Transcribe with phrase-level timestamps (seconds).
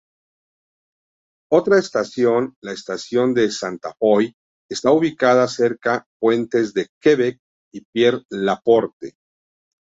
[1.51, 4.33] Otra estación, la estación de Santa-Foy,
[4.67, 7.39] está ubicada cerca puentes de Quebec
[7.71, 9.13] y Pierre-Laporte.